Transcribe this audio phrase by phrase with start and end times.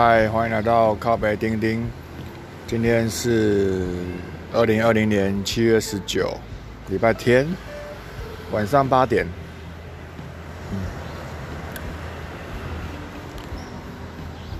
[0.00, 1.84] 嗨，欢迎来到靠北钉钉。
[2.68, 3.84] 今天是
[4.52, 6.38] 二零二零年七月十九，
[6.86, 7.44] 礼拜天
[8.52, 9.26] 晚上八点。
[10.70, 10.78] 嗯，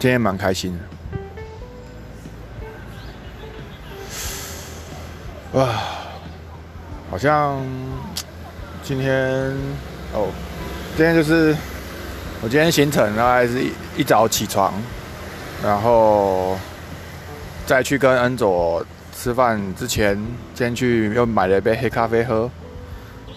[0.01, 0.81] 今天蛮开心的。
[5.53, 5.69] 哇，
[7.13, 7.65] 好像
[8.83, 9.55] 今天
[10.13, 10.33] 哦，
[10.97, 11.57] 今天就是
[12.43, 14.75] 我今天行程大概是一一早起床。
[15.63, 16.57] 然后
[17.67, 20.17] 再去跟恩佐吃饭之前，
[20.55, 22.49] 先去又买了一杯黑咖啡喝，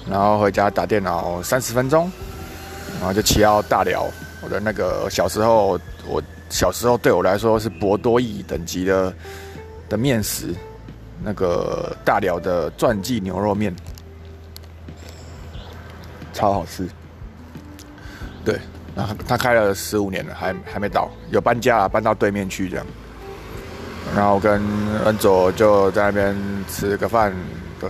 [0.07, 2.11] 然后回家打电脑三十分钟，
[2.99, 4.07] 然后就骑到大寮。
[4.43, 9.13] 我的那个小时候，我小时候对我来说是博多亿等级的
[9.89, 10.53] 的面食，
[11.23, 13.75] 那个大寮的传记牛肉面，
[16.33, 16.87] 超好吃。
[18.45, 18.59] 对。
[19.27, 22.85] 他开了十五年了，还还没倒，有搬家了，搬到对面去这样。
[24.15, 24.61] 然后跟
[25.05, 26.35] 恩佐就在那边
[26.67, 27.33] 吃个饭，
[27.79, 27.89] 对。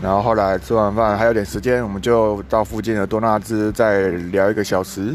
[0.00, 5.14] 然后后来吃完饭还有点时间，我们就到附近的多纳兹再聊一个小时。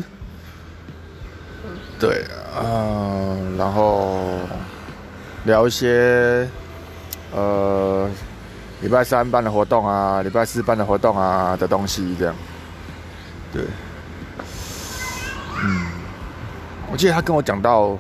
[2.00, 2.26] 对，
[2.60, 4.20] 嗯，然后
[5.44, 6.48] 聊一些
[7.32, 8.10] 呃
[8.82, 12.36] 礼拜三办的活动啊，礼拜四办的活动啊的东西这样，
[13.54, 13.64] 对。
[15.64, 15.86] 嗯，
[16.92, 17.98] 我记得他跟我讲到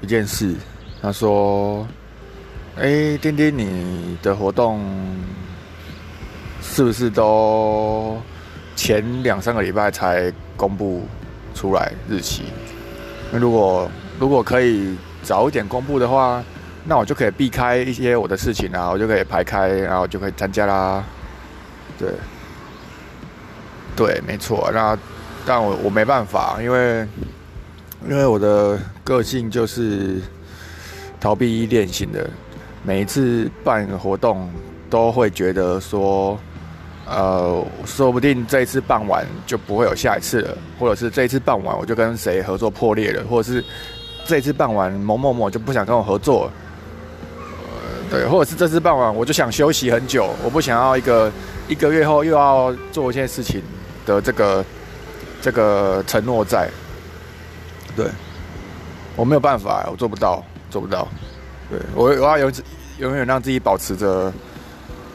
[0.00, 0.54] 一件事，
[1.02, 1.86] 他说
[2.80, 4.80] ：“哎，丁丁，你的活动
[6.62, 8.16] 是不是都
[8.74, 11.06] 前两三个礼拜才公布
[11.54, 12.44] 出来日期？
[13.30, 16.42] 那如果如果可以早一点公布的话，
[16.84, 21.04] 那我就可以避开一些我的事情啊，我就可以排开，然后就可以参加啦。”
[21.98, 22.08] 对，
[23.94, 24.98] 对，没错，那。
[25.44, 27.04] 但我我没办法，因为
[28.08, 30.20] 因为我的个性就是
[31.20, 32.28] 逃避依恋型的，
[32.82, 34.50] 每一次办活动
[34.90, 36.38] 都会觉得说，
[37.06, 43.64] 呃，说不定这一次办完就不会有下一次了，或者是这一次办完我就跟谁合作破裂了，或者是
[44.26, 46.50] 这一次办完某某某就不想跟我合作，
[47.38, 51.32] 呃，对，或者是这次办完我就想休息很久，我不想要一个
[51.68, 53.62] 一个月后又要做一件事情
[54.04, 54.64] 的这个。
[55.44, 56.70] 这个承诺在，
[57.94, 58.06] 对，
[59.16, 61.06] 我没有办法，我做不到，做不到。
[61.70, 62.52] 对我，我要永
[62.98, 64.32] 永远让自己保持着，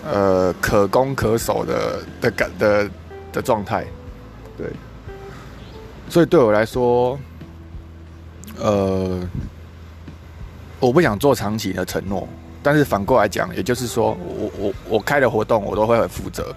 [0.06, 2.90] 呃，可攻可守的的感的
[3.32, 3.84] 的状态。
[4.58, 4.68] 对，
[6.10, 7.18] 所以对我来说，
[8.60, 9.20] 呃，
[10.80, 12.28] 我不想做长期的承诺，
[12.62, 16.56] 但是反过来讲，也就是说，我我我开的活动，我都会很负责，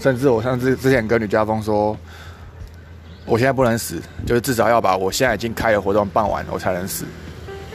[0.00, 1.96] 甚至我上次之前跟吕家峰说。
[3.26, 7.04] 我现在不能死，就是至少要把我现在已经开的活动办完，我才能死，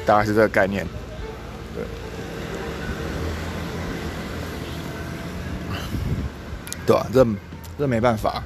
[0.06, 0.86] 大概是这个概念。
[1.74, 1.84] 对，
[6.86, 7.08] 对吧？
[7.14, 7.26] 这
[7.80, 8.44] 这没办法，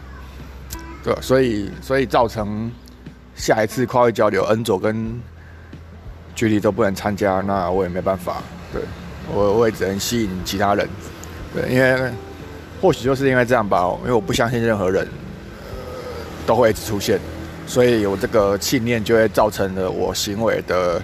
[1.03, 2.71] 对，所以所以造成
[3.35, 5.19] 下一次跨越交流，恩佐跟
[6.35, 8.43] 局里都不能参加，那我也没办法。
[8.71, 8.81] 对，
[9.33, 10.87] 我我也只能吸引其他人。
[11.55, 12.11] 对，因为
[12.79, 15.07] 或许就是因为这样吧，因为我不相信任何人。
[16.49, 17.19] 都会一直出现，
[17.67, 20.99] 所以有这个信念就会造成了我行为的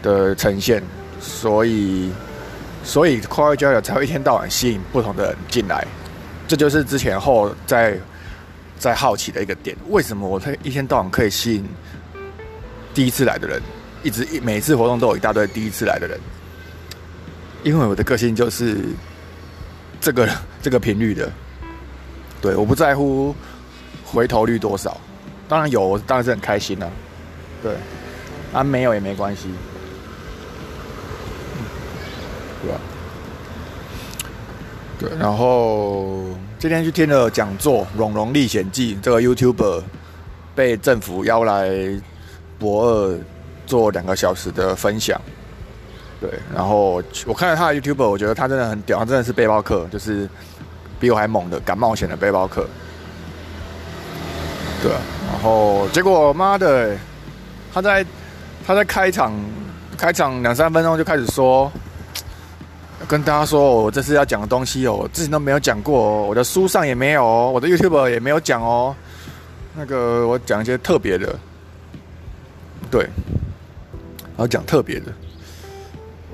[0.00, 0.80] 的呈现，
[1.20, 2.12] 所以
[2.84, 5.84] 所以跨越交流才会一天到晚吸引不同的人进来，
[6.46, 7.98] 这就是之前后在
[8.78, 11.68] 在好奇的一个点，为什么我一一天到晚可以吸引
[12.94, 13.60] 第一次来的人，
[14.04, 16.16] 一直每次活动都有一大堆第一次来的人，
[17.64, 18.78] 因为我的个性就是
[20.00, 20.28] 这个
[20.62, 21.28] 这个频率的，
[22.40, 23.34] 对，我不在乎。
[24.12, 24.96] 回头率多少？
[25.48, 26.88] 当然有，我当然是很开心的。
[27.62, 27.74] 对，
[28.52, 29.48] 啊，没有也没关系，
[32.62, 32.80] 对吧？
[34.98, 36.24] 对，然后
[36.58, 39.82] 今天去听了讲座《荣荣历险记》，这个 YouTuber
[40.54, 41.70] 被政府邀来
[42.58, 43.18] 博二
[43.66, 45.20] 做两个小时的分享。
[46.20, 50.28] 对，然后我看了他的 YouTuber，我觉得他真的很屌，他真的是背包客，就是
[51.00, 52.68] 比我还猛的敢冒险的背包客。
[54.82, 54.90] 对，
[55.30, 56.96] 然后结果妈的，
[57.70, 58.02] 他在
[58.66, 59.30] 他在开场
[59.98, 61.70] 开场两三分钟就开始说，
[63.06, 68.96] 跟大家说我这次要讲的东西哦，之前都没有讲过哦，我的书上也没有哦，我的 YouTube 也没有讲哦，
[69.76, 71.38] 那个我讲一些特别的，
[72.90, 75.12] 对，然后讲特别的。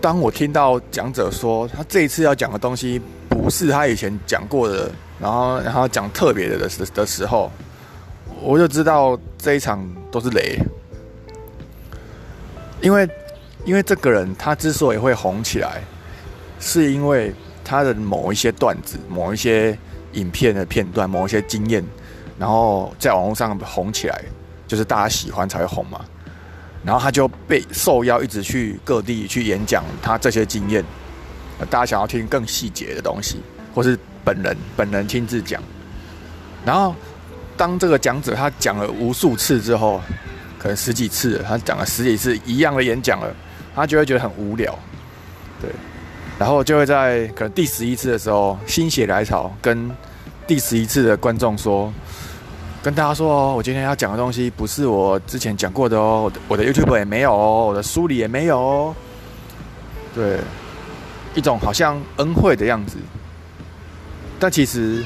[0.00, 4.88] 当我听到讲者说他这一次要讲的东西不是他以前讲过的，
[5.18, 7.50] 然后然后讲特别的的的时候。
[8.42, 10.58] 我就知道这一场都是雷，
[12.80, 13.08] 因为
[13.64, 15.82] 因为这个人他之所以会红起来，
[16.60, 17.32] 是因为
[17.64, 19.76] 他的某一些段子、某一些
[20.12, 21.84] 影片的片段、某一些经验，
[22.38, 24.22] 然后在网络上红起来，
[24.68, 26.04] 就是大家喜欢才会红嘛。
[26.84, 30.84] 然后他就被受邀一直去各地去演讲他这些经验，
[31.68, 33.40] 大家想要听更细节的东西，
[33.74, 35.60] 或是本人本人亲自讲。
[36.64, 36.94] 然后
[37.56, 40.00] 当这个讲者他讲了无数次之后，
[40.58, 43.34] 可能十几次，他讲了十几次一样的演讲了，
[43.74, 44.78] 他就会觉得很无聊，
[45.60, 45.70] 对。
[46.38, 49.90] 然后就会在可能第十一次的时候心血来潮，跟
[50.46, 51.92] 第十一次的观众说。
[52.82, 58.94] 跟大家说哦，我今天要讲的东西不是我之前讲过的哦，我的 YouTube 也没有哦，我的书里也没有哦。
[60.14, 60.38] 对，
[61.34, 62.96] 一种好像恩惠的样子，
[64.38, 65.04] 但其实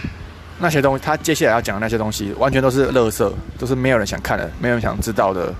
[0.60, 5.54] 那些东西，他接下来要讲的那些东西，完全都是垃圾，都是没有人想看的，没有人想知道的，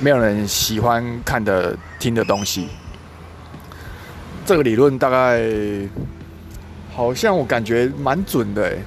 [0.00, 2.68] 没有人喜欢看的、听的东西。
[4.46, 5.42] 这个理论大概
[6.92, 8.78] 好像我感觉蛮准的诶。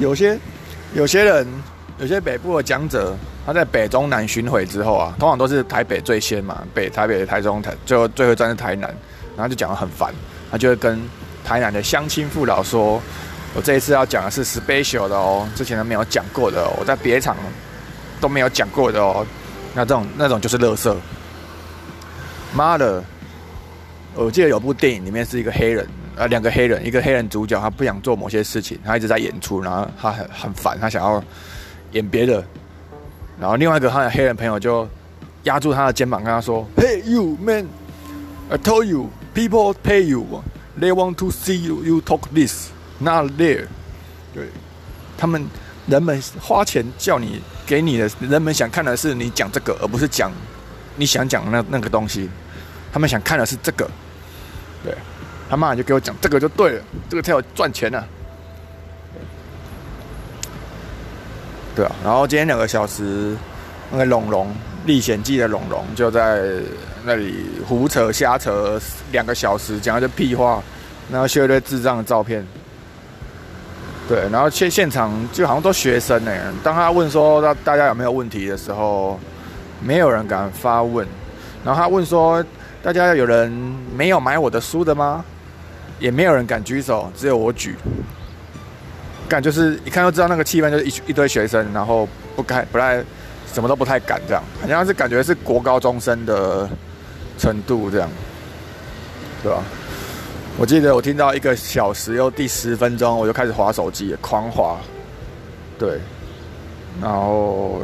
[0.00, 0.38] 有些
[0.94, 1.46] 有些人，
[1.98, 3.14] 有些北部的讲者，
[3.44, 8.88] 他在北中南巡回之后啊，通常都是台北最先嘛，北台北、台中、台最后最后站是台南，
[9.36, 10.12] 然后就讲的很烦，
[10.50, 11.00] 他就会跟
[11.44, 13.00] 台南的乡亲父老说
[13.54, 17.36] ：“我这一次要讲的是 special 的哦，之前都没有讲过的，哦我在别场
[18.20, 19.26] 都没有讲过的哦。”
[19.74, 20.96] 那这种那种就是乐色。
[22.54, 23.04] 妈的！
[24.14, 25.86] 我记得有部电影里面是一个黑人。
[26.16, 31.22] 呃，两个黑人，一个黑人主角，他不想做某些事情，他一直在演出，然后他很很烦，他想要
[31.92, 32.42] 演别的。
[33.38, 34.88] 然后另外一个他的黑人朋友就
[35.44, 37.68] 压住他的肩膀，跟他说：“Hey you man,
[38.50, 40.42] I told you people pay you,
[40.80, 43.66] they want to see you you talk this, not there。”
[44.34, 44.48] 对，
[45.16, 45.46] 他们
[45.86, 50.32] 人们花钱叫你给你的，人们想看的是你讲这个，而不是讲
[50.96, 52.28] 你想讲那那个东西。
[52.92, 53.88] 他们想看的是这个，
[54.82, 54.92] 对。
[55.48, 58.04] 他妈就给我讲这个就对了，这个才有赚钱呢。
[61.76, 63.36] 对啊，然后今天两个小时，
[63.90, 64.52] 那个龙龙
[64.88, 66.42] 历险记的龙龙就在
[67.04, 68.80] 那里胡扯瞎扯
[69.12, 70.62] 两个小时，讲一些屁话，
[71.12, 72.44] 然后秀一堆智障的照片。
[74.08, 76.32] 对，然后现现场就好像都学生呢。
[76.64, 79.20] 当他问说大大家有没有问题的时候，
[79.84, 81.06] 没有人敢发问。
[81.62, 82.42] 然后他问说
[82.82, 83.52] 大家有人
[83.94, 85.22] 没有买我的书的吗？
[85.98, 87.76] 也没有人敢举手，只有我举。
[89.28, 93.04] 感就是一看就知道那个气氛就是一一堆学生，然后不敢不太
[93.52, 96.68] 什么都不太敢这样，好像是感觉是国高中生的
[97.38, 98.08] 程度这样，
[99.42, 99.62] 对吧？
[100.58, 104.78] 我记得我听到一个小时又第十分钟，我就开始划手机，狂划。
[105.78, 106.00] 对，
[107.00, 107.80] 然后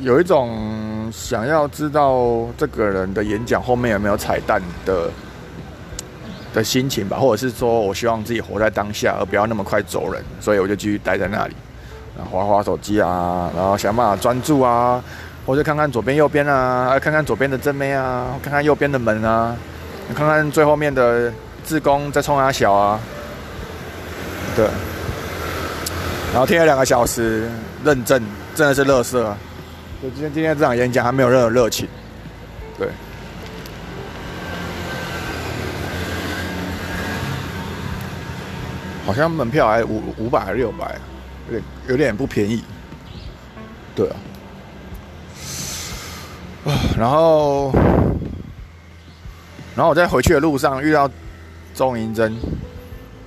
[0.00, 5.10] 有一种想要知道这个人的演讲后面有没有彩蛋的。
[6.54, 11.54] 的心情吧，或者是说我希望自己活在当下，而不要那么快走人，所以我就继续待在那里，
[12.24, 15.02] 划划手机啊，然后想办法专注啊，
[15.46, 19.56] 或者看看左边右边啊，看看左边的正面啊，看看右边的门啊，
[20.14, 21.32] 看看最后面的
[21.64, 23.00] 自宫在冲啊小啊，
[24.56, 24.66] 对，
[26.32, 27.48] 然后听了两个小时，
[27.84, 28.22] 认证
[28.54, 29.36] 真的是乐色啊，
[30.02, 31.88] 就今天今天这场演讲还没有任何热情，
[32.78, 32.88] 对。
[39.06, 40.94] 好像门票还五五百还是六百，
[41.48, 42.62] 有点有点不便宜。
[43.94, 44.16] 对啊，
[46.98, 47.72] 然后
[49.74, 51.10] 然后我在回去的路上遇到
[51.74, 52.36] 钟银珍，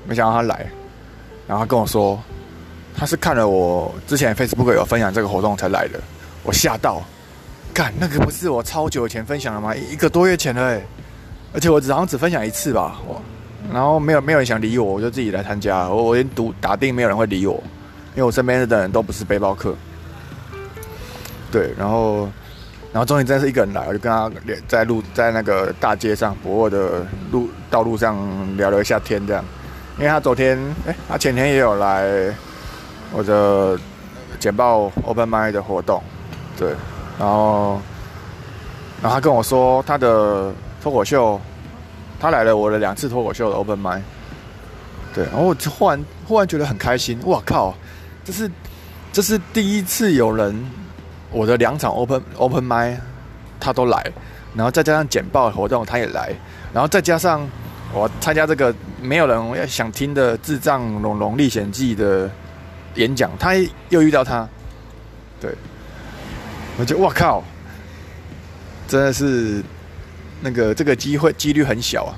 [0.08, 0.66] 没想到他来，
[1.48, 2.22] 然后他跟我说
[2.96, 6.00] 他是看了我之前 Facebook 有分享这个活动才来的，
[6.44, 7.02] 我吓到，
[7.74, 9.76] 干那个不是我超久以前分享了吗？
[9.76, 10.82] 一个多月前了哎，
[11.54, 13.22] 而且我只好像只分享一次吧，我。
[13.72, 15.88] 然后没有没有人想理我，我就自己来参加。
[15.88, 17.64] 我我已经读打定没有人会理我，
[18.16, 19.76] 因为我身边的人都不是背包客。
[21.52, 22.30] 对，然后
[22.94, 24.32] 然后终于真的是一个人来，我就跟他
[24.68, 28.18] 在路在那个大街上博尔的路道路上
[28.58, 29.44] 聊了一下天，这样。
[29.98, 32.34] 因为他昨天哎，他前天也有来
[33.12, 33.78] 我的
[34.40, 36.02] 简报 Open m i 的活动，
[36.58, 36.70] 对，
[37.20, 37.82] 然后
[39.02, 40.52] 然后他跟我说他的
[40.82, 41.40] 脱口秀。
[42.20, 44.02] 他来了我的两次脱口秀的 open m i
[45.12, 47.74] 对，然后我就忽然忽然觉得很开心，哇靠，
[48.32, 48.52] 这是
[49.12, 50.58] 这是第一次有人
[51.32, 52.98] 我的两场 open open m i
[53.60, 54.10] 他都来，
[54.56, 56.34] 然后再加上简报活动他也来，
[56.74, 57.46] 然后再加上
[57.94, 62.32] 我参加这个没有人要想听的智障龙龙历险记的
[62.96, 63.54] 演讲，他
[63.90, 64.48] 又遇到他，
[65.42, 65.54] 对，
[66.78, 67.44] 我觉得哇靠，
[68.88, 69.62] 真的是
[70.40, 72.16] 那个这个机会几率很小啊。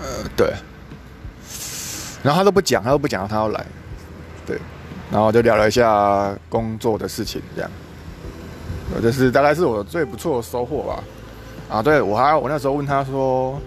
[0.00, 0.54] 呃，对。
[2.22, 3.66] 然后他都不讲，他都不讲他要来，
[4.46, 4.58] 对。
[5.10, 7.70] 然后就聊了一下工作的事情，这样。
[9.02, 11.04] 这是大概是我最不错的收获吧。
[11.68, 13.58] 啊，对我还我那时候问他说。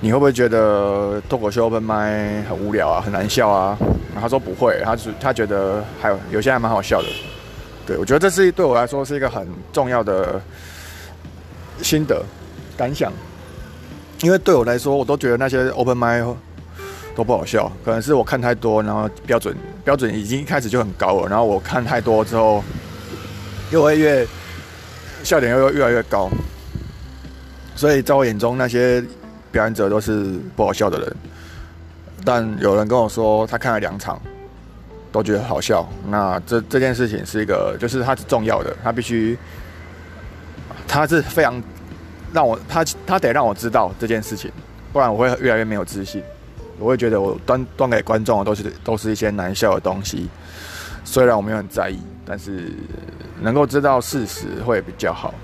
[0.00, 3.78] 你会不会觉得脱口秀 open 麦很无聊啊，很难笑啊？
[4.20, 7.08] 他说不会，他只他觉得还有有些还蛮好笑的。
[7.86, 10.38] 对我觉得这是对我来说是一个很重要的
[11.80, 12.22] 心得
[12.76, 13.10] 感想，
[14.20, 16.22] 因为对我来说，我都觉得那些 open 麦
[17.14, 22.62] 都不好笑，可能是我看太多，然后标准标准已经一开始就很高了，然后我看太多之后，
[23.70, 24.26] 又会越
[25.22, 26.30] 笑点又越来越高，
[27.74, 29.04] 所以在我眼中那些。
[29.54, 31.16] 表演者都是不好笑的人，
[32.24, 34.20] 但有人跟我说他看了两场，
[35.12, 35.88] 都觉得好笑。
[36.08, 39.38] 那这这件事情是一个，就是它是重要的，他必须，
[40.88, 41.62] 他是非常
[42.32, 44.50] 让我他他得让我知道这件事情，
[44.92, 46.20] 不然我会越来越没有自信。
[46.78, 50.28] 我会觉得我端端给观众的都是都是一些难笑的东西，
[51.04, 52.72] 虽然我没有很在意，但是
[53.40, 55.34] 能够知道事实会比较好。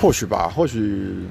[0.00, 1.26] 或许吧，或许。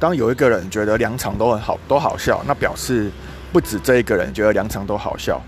[0.00, 3.10] 当有一个人觉得两场都很好，都好笑，那表示
[3.52, 5.42] 不止这一个人觉得两场都好笑，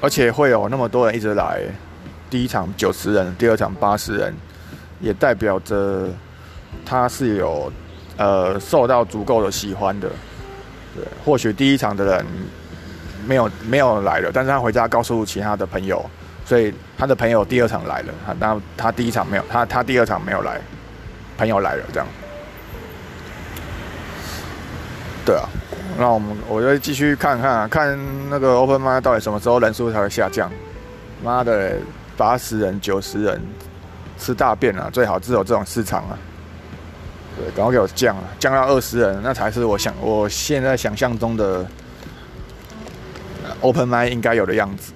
[0.00, 1.60] 而且会有那么多人一直来。
[2.30, 4.32] 第一场九十人，第二场八十人，
[5.00, 6.08] 也代表着
[6.86, 7.72] 他是有
[8.16, 10.08] 呃受到足够的喜欢的。
[10.94, 12.26] 对，或许第一场的人
[13.26, 16.04] 没有没有来了，但是他回家告诉其他的朋友，
[16.44, 18.12] 所以他的朋友第二场来了。
[18.26, 20.60] 他那他第一场没有，他他第二场没有来，
[21.38, 22.06] 朋友来了这样。
[25.24, 25.48] 对啊，
[25.98, 30.50] 那我们我就继续看看看那个 Open m 到底什么时候人数才会下降？
[31.22, 31.76] 妈的，
[32.16, 33.40] 八十人、九十人
[34.18, 34.90] 吃大便啊！
[34.92, 36.18] 最好只有这种市场啊！
[37.36, 41.66] 对，赶快给我降了，降到二十人，那才是我想我现在想象中的
[43.60, 44.92] Open m 应该有的样子。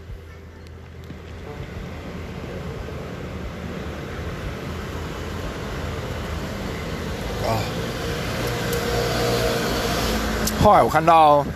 [10.62, 11.46] 后来我看到，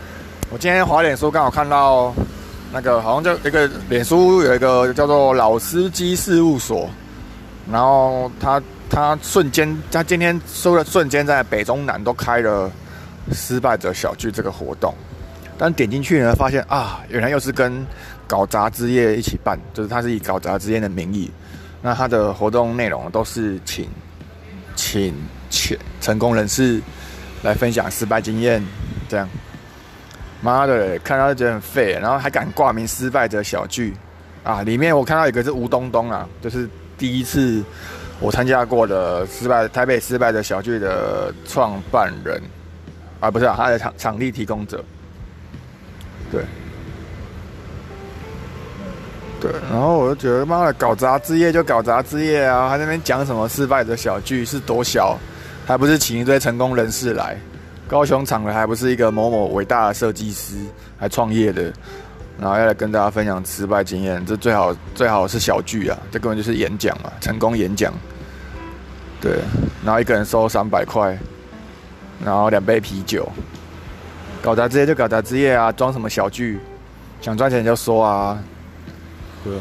[0.51, 2.15] 我今天滑脸书刚好看到，
[2.73, 6.89] 那个好像就一个脸书有一个叫做老司机事务所，
[7.69, 12.71] 然后他他瞬间他今天收了瞬间在北中南都开了
[13.33, 14.93] 失败者小聚这个活动，
[15.57, 17.87] 但点进去呢发现啊，原来又是跟
[18.27, 21.31] 搞杂志业一起办，就是他是以搞杂志业的名义，
[21.81, 23.89] 那他的活动内容都是请
[24.75, 25.15] 请
[25.49, 26.83] 请成功人士
[27.43, 28.63] 来分享失败经验。
[29.09, 29.29] 这样，
[30.41, 33.95] 妈的，看到就觉得很废，然后还敢挂名失败者小聚
[34.45, 34.63] 啊！
[34.63, 37.63] 里面我看到一个是吴东东啊，就是第一次
[38.21, 42.41] 我参加过的失败台北失败的小聚的创办人
[43.19, 44.85] 啊，不是啊，他的场场地提供者，
[46.31, 46.43] 对，
[49.41, 55.19] 对，然后我就觉得妈的，搞杂志业就搞杂志业啊，他那边讲什么失败的小聚是多小，
[55.67, 57.37] 还不是请一堆成功人士来。
[57.89, 60.55] 高雄场的还不是一个某某伟大的设计师，
[60.97, 61.73] 还创业的，
[62.41, 67.93] 然后要来跟大家分享失败经验，这最好最好是小聚啊，这根本就是演讲啊，成功演讲。
[69.21, 69.41] 对，
[69.85, 71.19] 然后一个人收三百块，
[72.25, 73.31] 然后两杯啤酒，
[74.41, 76.59] 搞杂志业就搞杂志业啊，装什么小聚，
[77.21, 78.39] 想赚钱就说啊，
[79.45, 79.53] 对，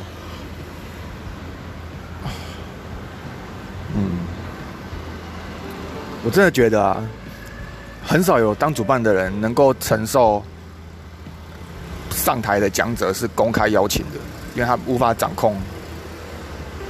[3.93, 4.11] 嗯，
[6.23, 7.03] 我真的觉得啊。
[8.01, 10.43] 很少有当主办的人能够承受
[12.19, 14.19] 上台的讲者是公开邀请的，
[14.53, 15.55] 因为他无法掌控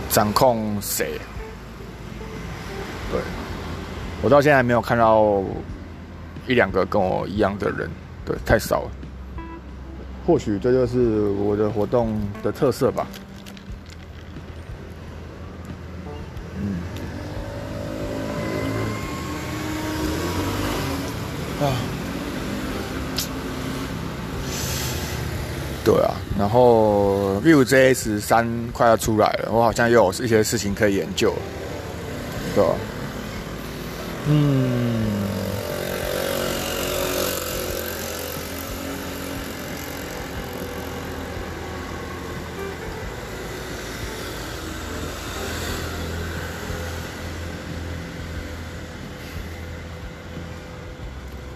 [0.09, 1.19] 掌控谁。
[3.11, 3.21] 对，
[4.23, 5.43] 我到现在还没有看到
[6.47, 7.89] 一两个跟我一样的人，
[8.25, 8.91] 对，太少了。
[10.25, 13.07] 或许这就是我的活动的特色吧。
[25.89, 31.33] 对啊，然后 Vue.js 三快要出来了，我好像又有一些事情可以研究，
[32.53, 32.75] 对吧？
[34.27, 35.01] 嗯，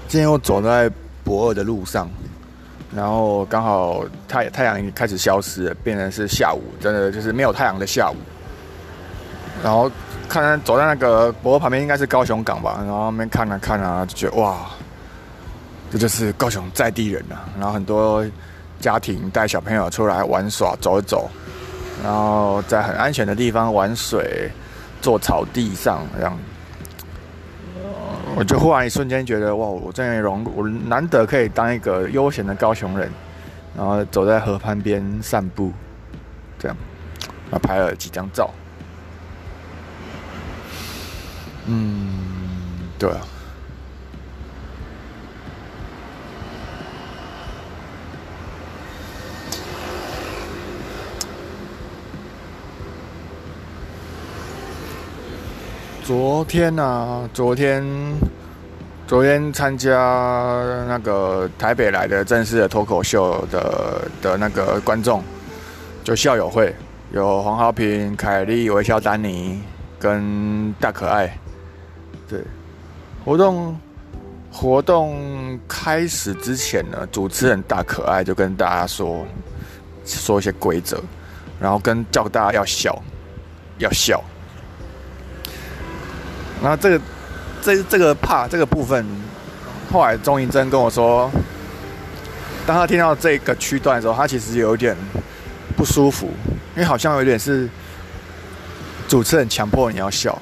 [0.07, 0.89] 今天我走在
[1.23, 2.09] 博二的路上，
[2.95, 8.15] 然后刚好太太阳开始消失了，变成是下午，真的就是没有太阳的下午。
[9.63, 9.89] 然后
[10.27, 14.69] 看走在那个博旁边，应该是高雄港吧，然后那边看啊看啊，就觉得哇，
[15.91, 17.49] 这就是高雄在地人啊。
[17.57, 18.25] 然后很多
[18.79, 21.29] 家庭带小朋友出来玩耍走一走，
[22.03, 24.51] 然后在很安全的地方玩水，
[25.01, 26.37] 坐草地上这样。
[28.35, 29.67] 我就忽然一瞬间觉得，哇！
[29.67, 33.09] 我真的荣，我难得可以当一个悠闲的高雄人，
[33.77, 35.71] 然后走在河畔边散步，
[36.57, 36.75] 这样，
[37.51, 38.49] 然后拍了几张照。
[41.67, 42.09] 嗯，
[42.97, 43.17] 对啊。
[56.03, 57.29] 昨天呢？
[57.33, 57.81] 昨天，
[59.07, 59.89] 昨天参加
[60.85, 65.23] 那个台北来的正式的脱口秀的的那个观众，
[66.03, 66.75] 就校友会，
[67.13, 69.63] 有黄浩平、凯莉、微笑丹尼
[69.97, 71.37] 跟大可爱。
[72.27, 72.41] 对，
[73.23, 73.79] 活动
[74.51, 79.25] 活动开始之前呢，主持人大可爱就跟大家说
[80.05, 81.01] 说一些规则，
[81.61, 83.01] 然后跟叫大家要笑，
[83.77, 84.21] 要笑。
[86.63, 87.01] 然后这个，
[87.61, 89.05] 这这个怕这个部分，
[89.91, 91.29] 后来钟银珍跟我说，
[92.65, 94.95] 当他听到这个区段的时候，他其实有点
[95.75, 96.29] 不舒服，
[96.73, 97.69] 因为好像有点是
[99.09, 100.41] 主持人强迫你要笑，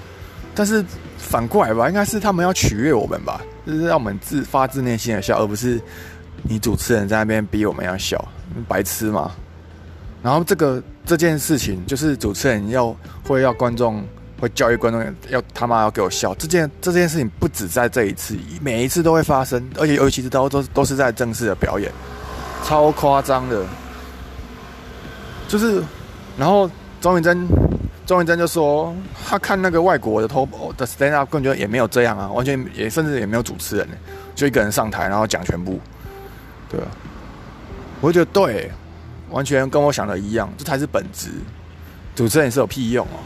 [0.53, 0.85] 但是
[1.17, 5.81] 反过来吧，应该是他们要取悦我们吧，就是让我们自发自内心的笑，而不是
[6.43, 8.23] 你主持人在那边逼我们要笑，
[8.67, 9.31] 白痴嘛。
[10.21, 14.05] 然后这个这件事情，就是主持人要会要观众。
[14.41, 21.91] 会教育观众要他妈要给我笑，这件这件事情不止在这一次，每一次都会发生，而且尤其是都都都是在正式的表演，
[22.65, 23.63] 超夸张的。
[25.47, 25.83] 就是，
[26.37, 26.69] 然后
[27.01, 27.47] 钟云珍，
[28.05, 28.95] 钟云珍就说
[29.27, 33.87] 他看那个外国的 top 的 stand up，根本就也没有这样啊，完全也甚至也没有主持人，
[34.33, 35.79] 就一个人上台然后讲全部，
[36.69, 36.87] 对啊，
[37.99, 38.71] 我就觉得对，
[39.29, 41.29] 完全跟我想的一样，这才是本质，
[42.15, 43.19] 主持人是有屁用哦。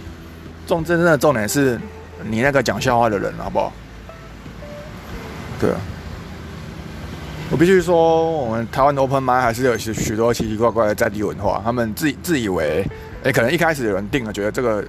[0.65, 1.80] 重真正的重点是
[2.23, 3.71] 你那个讲笑话的人，好不好？
[5.60, 5.78] 对啊，
[7.49, 11.62] 我必须说，我们台湾的 open Mind 还是有许许多奇奇怪怪的在地文化。
[11.63, 12.86] 他们自自以为，
[13.23, 14.84] 哎，可能一开始有人定了，觉得这个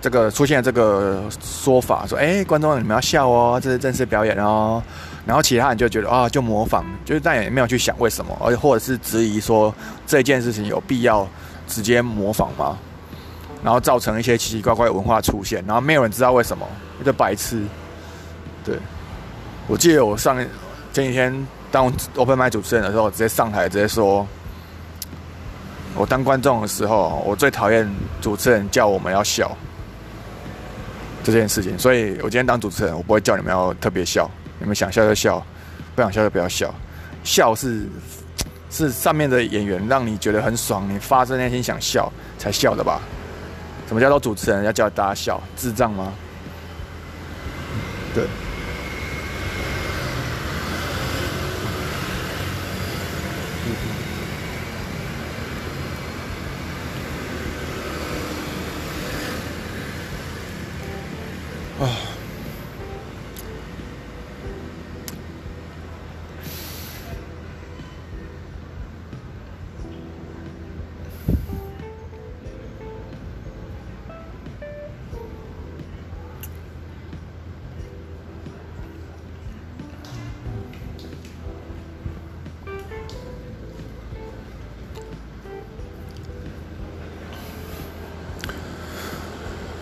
[0.00, 4.82] 这个出现这个说法，说，哎，观众你们要笑哦，这是正式表演哦。
[5.24, 9.74] 然后其他人就觉得啊，就模仿，就是但也没有去想为什么，而或者是质疑说
[10.06, 11.26] 这件事情有必要
[11.66, 12.76] 直接模仿吗？
[13.62, 16.66] 然后造成一些奇奇怪怪的文化出现，然后没有人知道为什么，
[17.00, 17.62] 一个白痴。
[18.64, 18.76] 对，
[19.66, 20.36] 我记得我上
[20.92, 24.26] 前几天当 open m 主持人的时候，直接上台直接说，
[25.94, 27.88] 我当观众的时候，我最讨厌
[28.20, 29.56] 主持人叫我们要笑
[31.22, 31.78] 这件事情。
[31.78, 35.44] 所以我今天当主持人，我不会叫你们要特别笑，你们想笑就笑，
[35.94, 36.72] 不想笑就不要笑。
[37.24, 37.86] 笑是
[38.70, 43.00] 是上面的演员让你觉得很爽，你发自内心想笑才笑的吧。
[43.92, 45.38] 什么叫做主持人要叫大家笑？
[45.54, 46.14] 智障吗？
[48.14, 48.24] 对。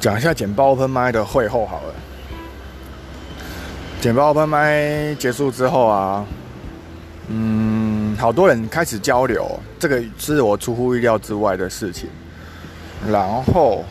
[0.01, 1.95] 讲一下简报 open 麦的会后好了。
[4.01, 6.25] 简报 open 麦结束之后啊，
[7.29, 12.09] 嗯，好多人开始交流，这个是我出乎意料之外的事情。
[13.07, 13.85] 然后，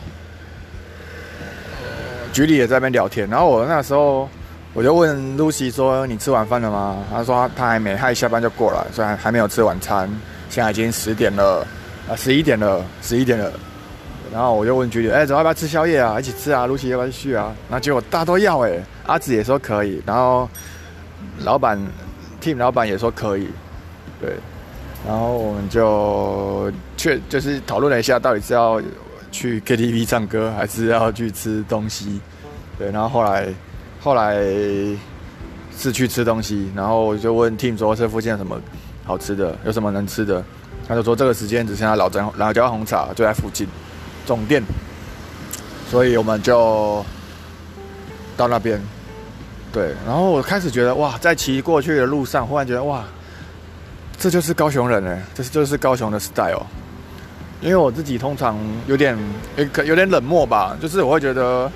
[2.32, 3.28] 局里也在那边聊天。
[3.30, 4.28] 然后我那时候
[4.74, 10.10] 我就问露西说：“你吃晚饭了吗？”他说他还没，他一下班就过来，虽然还没有吃晚餐。
[10.48, 11.64] 现在已经十点了，
[12.08, 13.52] 啊，十一点了，十一点了。
[14.32, 16.18] 然后我就问局里，哎，走要不要吃宵夜啊？
[16.20, 17.52] 一起吃啊，露西要不要去啊？
[17.68, 20.48] 然后结果大家都要，哎，阿紫也说可以，然后
[21.44, 21.78] 老板
[22.40, 23.48] ，team 老板也说可以，
[24.20, 24.34] 对，
[25.06, 28.80] 然后我们就确就是讨论了一下，到底是要
[29.32, 32.20] 去 KTV 唱歌，还是要去吃东西？
[32.78, 33.48] 对，然后后来
[34.00, 34.36] 后来
[35.76, 38.60] 是去吃东西，然后我就问 team 说，这附近有什么？
[39.02, 39.58] 好吃的？
[39.64, 40.44] 有什么能吃的？
[40.86, 43.66] 他就说这个时间只剩下老张老椒红茶就在附近
[44.26, 44.62] 总店，
[45.90, 47.04] 所以我们就
[48.36, 48.80] 到那边。
[49.72, 53.04] 对，然后我开始觉得哇，在骑过去的路上，忽然觉得哇，
[54.18, 56.66] 这就是高雄人哎，这是就是高雄的 style。
[57.60, 59.16] 因为我自己通常有点
[59.56, 61.70] 有有点冷漠吧，就是我会觉得，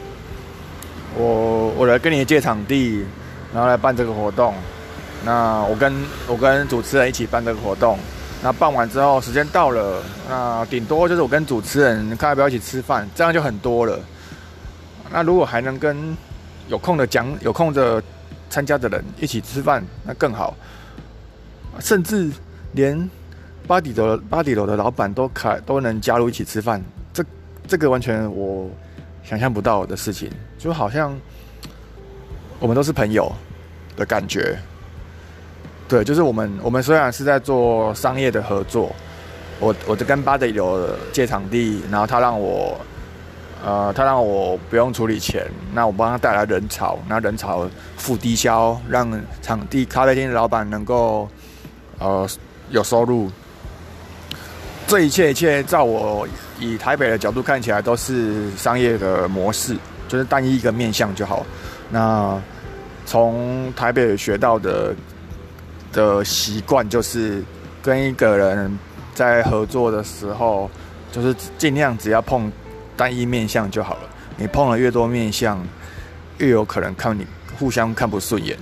[1.14, 3.04] 我我来跟你借场地，
[3.52, 4.54] 然后来办这个活动，
[5.24, 5.94] 那我跟
[6.26, 7.98] 我跟主持人一起办这个活动，
[8.44, 13.98] 那办完之后时间到了，那顶多就是我跟主持人看要不要一起吃饭，这样就很多了。
[15.10, 16.14] 那如果还能跟
[16.68, 18.02] 有空的讲有空的
[18.50, 20.54] 参加的人一起吃饭，那更好，
[21.80, 22.30] 甚至
[22.72, 23.10] 连。
[23.66, 27.24] 巴迪的巴迪楼的老板都开都能加入一起吃饭，这
[27.66, 28.68] 这个完全我
[29.22, 31.18] 想象不到的事情，就好像
[32.60, 33.32] 我们都是朋友
[33.96, 34.58] 的感觉。
[35.86, 38.94] 对，就是我们我们虽然是在做商业的合作，
[39.60, 42.80] 我我就跟巴德有借场地，然后他让我
[43.64, 49.10] 呃他让我不用处理钱，那我帮他带来人潮，那人潮付低消，让
[49.42, 51.28] 场地咖啡厅的老板能够
[51.98, 52.26] 呃
[52.70, 53.30] 有收入。
[54.86, 56.28] 这一切一切，照我
[56.60, 59.74] 以台北的角度看起来，都是商业的模式，
[60.08, 61.44] 就是单一一个面向就好。
[61.90, 62.38] 那
[63.06, 64.94] 从台北学到的
[65.94, 67.42] 的习惯，就是
[67.82, 68.78] 跟一个人
[69.14, 70.70] 在合作的时候，
[71.10, 72.52] 就是尽量只要碰
[72.96, 74.00] 单一面相就好了。
[74.36, 75.66] 你碰了越多面相，
[76.36, 77.26] 越有可能看你
[77.58, 78.58] 互相看不顺眼。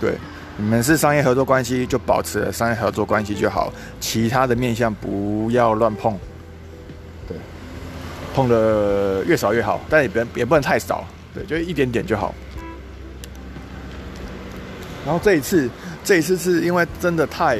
[0.00, 0.16] 对。
[0.58, 6.16] 你们是商业合作关系，就保持商业合作关系就好，其他的面相不要乱碰。
[7.26, 7.34] 对，
[8.34, 12.34] 碰的越少越好，但也不也不能太少，对，就一点点就好。
[15.06, 15.70] 然后这一次，
[16.04, 17.58] 这一次是因为真的太，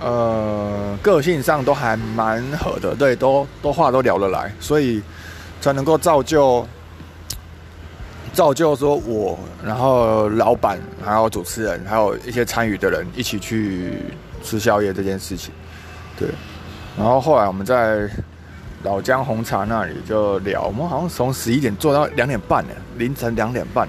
[0.00, 5.02] 呃，个性上都还蛮合的，对，都都话都聊得来，所以
[5.60, 6.66] 才能够造就。
[8.32, 13.94] 造就说，我然后老板，还有主持人，还有一些参与的人一起去
[14.44, 15.54] 吃宵夜这件事情，
[16.18, 16.28] 对。
[16.98, 18.06] 然后后来我们在
[18.82, 23.88] 老姜红茶那里就聊，我们好像从十一点做到两点半呢，凌晨两点半。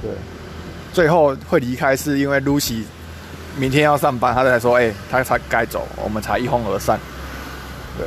[0.00, 0.10] 对。
[0.96, 2.82] 最后会离开是因为 Lucy
[3.54, 6.98] 明天要上班，他在说，哎，他才该走，我们才一哄而散。
[7.98, 8.06] 对。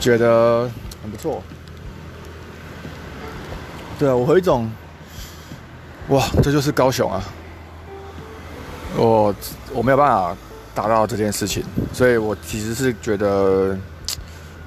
[0.00, 0.68] 觉得
[1.00, 1.40] 很不错。
[3.96, 4.68] 对啊，我有一种，
[6.08, 7.22] 哇，这就是高雄啊！
[8.96, 9.32] 我
[9.72, 10.36] 我没有办法
[10.74, 13.78] 达到这件事情，所以我其实是觉得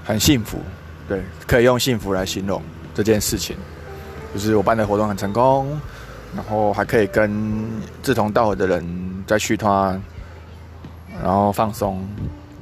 [0.06, 0.60] 很幸福，
[1.10, 2.64] 对，可以用幸福来形容
[2.96, 3.58] 这件事情。
[4.34, 5.78] 就是我办的活动很成功，
[6.36, 7.32] 然后还可以跟
[8.04, 10.02] 志同道合的人在续团，
[11.24, 12.08] 然后放松，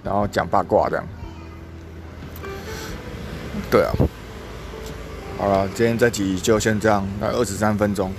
[0.04, 1.06] 然后讲八卦这样。
[3.70, 3.92] 对啊。
[5.38, 8.12] 好了，今天这集就先这样，那二十三分钟。